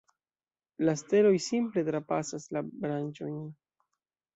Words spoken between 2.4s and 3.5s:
la branĉojn.